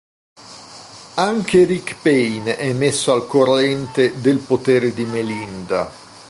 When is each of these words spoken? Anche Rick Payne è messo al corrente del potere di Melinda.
Anche 1.17 1.63
Rick 1.65 2.01
Payne 2.01 2.57
è 2.57 2.73
messo 2.73 3.13
al 3.13 3.27
corrente 3.27 4.19
del 4.19 4.39
potere 4.39 4.95
di 4.95 5.05
Melinda. 5.05 5.91